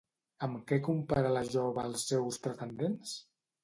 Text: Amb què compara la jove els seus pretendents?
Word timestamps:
Amb 0.47 0.63
què 0.71 0.79
compara 0.87 1.35
la 1.37 1.45
jove 1.53 1.87
els 1.93 2.09
seus 2.11 2.45
pretendents? 2.49 3.19